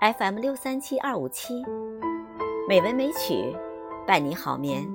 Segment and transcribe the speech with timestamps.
[0.00, 1.64] FM 六三七二五七，
[2.68, 3.56] 美文美曲，
[4.06, 4.86] 伴你好眠。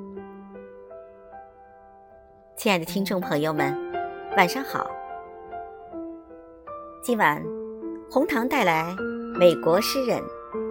[2.55, 3.75] 亲爱的听众朋友们，
[4.37, 4.87] 晚上好。
[7.01, 7.43] 今晚，
[8.11, 8.95] 红糖带来
[9.39, 10.21] 美国诗人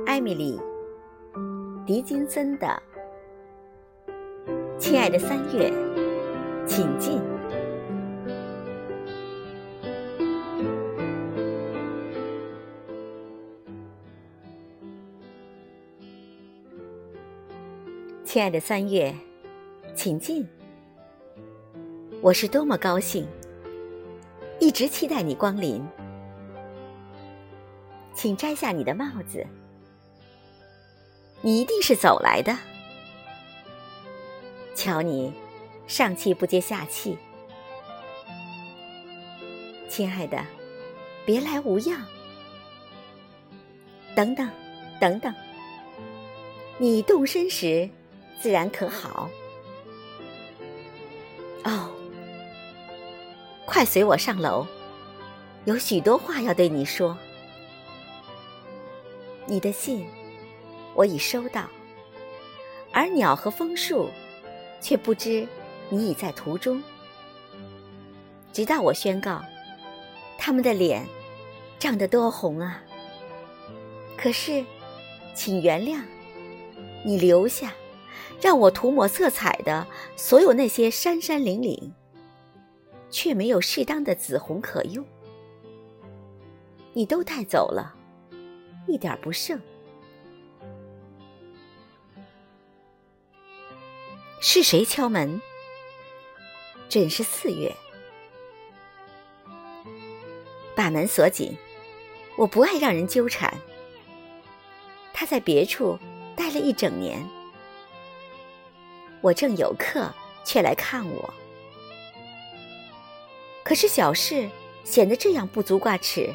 [0.07, 0.61] 艾米丽·
[1.85, 2.81] 狄金森的
[4.79, 5.73] 《亲爱的三月，
[6.69, 7.19] 请进》。
[18.33, 19.13] 亲爱的三月，
[19.93, 20.49] 请进。
[22.23, 23.27] 我是多么高兴，
[24.61, 25.85] 一直期待你光临。
[28.15, 29.45] 请摘下你的帽子，
[31.41, 32.57] 你一定是走来的。
[34.77, 35.33] 瞧你，
[35.89, 37.19] 上气不接下气。
[39.89, 40.47] 亲爱的，
[41.27, 42.01] 别来无恙。
[44.15, 44.49] 等等，
[45.01, 45.35] 等等，
[46.79, 47.91] 你动身时。
[48.41, 49.29] 自然可好？
[51.65, 51.91] 哦，
[53.67, 54.67] 快随我上楼，
[55.67, 57.17] 有许多话要对你说。
[59.47, 60.07] 你的信
[60.95, 61.69] 我已收到，
[62.93, 64.09] 而鸟和枫树
[64.81, 65.47] 却不知
[65.91, 66.83] 你已在途中。
[68.53, 69.45] 直到我宣告，
[70.39, 71.07] 他们的脸
[71.79, 72.83] 涨得多红啊！
[74.17, 74.65] 可是，
[75.35, 76.01] 请原谅，
[77.05, 77.73] 你留下。
[78.41, 81.93] 让我涂抹色彩的所有那些山山岭岭，
[83.11, 85.05] 却没有适当的紫红可用。
[86.93, 87.95] 你都带走了，
[88.87, 89.61] 一点不剩。
[94.41, 95.41] 是谁敲门？
[96.89, 97.73] 准是四月。
[100.75, 101.55] 把门锁紧，
[102.37, 103.53] 我不爱让人纠缠。
[105.13, 105.99] 他在别处
[106.35, 107.23] 待了一整年。
[109.21, 110.13] 我正有客，
[110.45, 111.35] 却来看我。
[113.63, 114.49] 可是小事
[114.85, 116.33] 显得这样不足挂齿。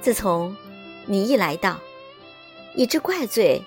[0.00, 0.56] 自从
[1.06, 1.78] 你一来到，
[2.74, 3.62] 一只怪罪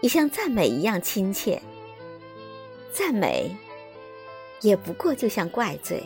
[0.00, 1.60] 也像赞美一样亲切。
[2.92, 3.56] 赞美，
[4.60, 6.02] 也不过就像怪罪。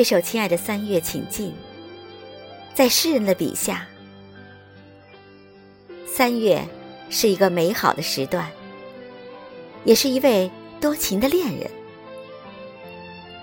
[0.00, 1.48] 这首《亲爱的三月，请进》
[2.72, 3.86] 在诗人的笔下，
[6.06, 6.66] 三月
[7.10, 8.50] 是一个美好的时段，
[9.84, 10.50] 也是一位
[10.80, 11.70] 多情的恋人。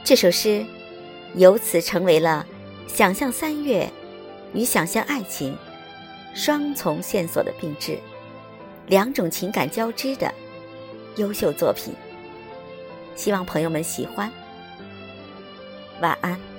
[0.04, 0.66] 这首诗
[1.36, 2.44] 由此成为了
[2.88, 3.88] 想象三月
[4.56, 5.56] 与想象爱情
[6.34, 8.00] 双重线索的并置，
[8.88, 10.34] 两种情感交织的
[11.18, 11.94] 优秀作品。
[13.16, 14.32] 希望朋友们喜欢。
[16.02, 16.57] 晚安。